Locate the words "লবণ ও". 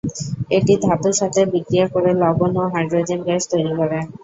2.21-2.73